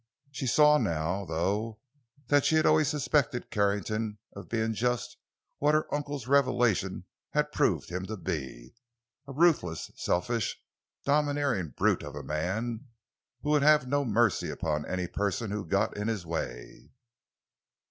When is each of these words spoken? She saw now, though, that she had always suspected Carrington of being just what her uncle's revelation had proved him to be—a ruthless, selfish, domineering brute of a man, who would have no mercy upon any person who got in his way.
She 0.31 0.47
saw 0.47 0.79
now, 0.79 1.25
though, 1.25 1.79
that 2.25 2.43
she 2.43 2.55
had 2.55 2.65
always 2.65 2.87
suspected 2.87 3.51
Carrington 3.51 4.17
of 4.33 4.49
being 4.49 4.73
just 4.73 5.15
what 5.59 5.75
her 5.75 5.85
uncle's 5.93 6.25
revelation 6.25 7.05
had 7.33 7.51
proved 7.51 7.89
him 7.91 8.07
to 8.07 8.17
be—a 8.17 9.31
ruthless, 9.31 9.91
selfish, 9.95 10.59
domineering 11.05 11.75
brute 11.77 12.01
of 12.01 12.15
a 12.15 12.23
man, 12.23 12.87
who 13.43 13.51
would 13.51 13.61
have 13.61 13.87
no 13.87 14.03
mercy 14.03 14.49
upon 14.49 14.87
any 14.87 15.05
person 15.05 15.51
who 15.51 15.63
got 15.67 15.95
in 15.95 16.07
his 16.07 16.25
way. 16.25 16.89